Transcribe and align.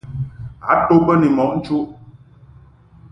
A 0.71 0.73
to 0.85 0.93
mbə 1.01 1.13
ni 1.17 1.27
mɔʼ 1.37 1.49
nchuʼ. 1.57 1.85